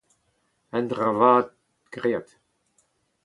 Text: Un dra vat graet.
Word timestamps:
Un 0.77 0.83
dra 0.93 1.09
vat 1.19 1.47
graet. 1.97 2.29